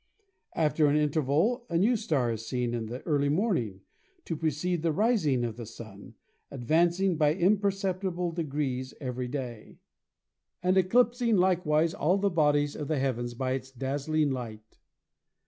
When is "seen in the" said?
2.47-3.03